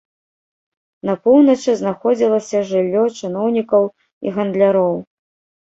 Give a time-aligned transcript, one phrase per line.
[1.09, 3.83] На поўначы знаходзілася жыллё чыноўнікаў
[4.29, 4.99] і гандляроў.